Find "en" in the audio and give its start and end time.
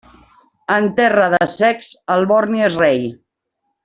0.75-0.87